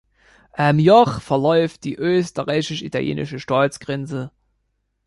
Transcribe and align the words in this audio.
Am 0.53 0.79
Joch 0.79 1.21
verläuft 1.21 1.83
die 1.83 1.93
österreichisch-italienische 1.95 3.39
Staatsgrenze. 3.39 4.31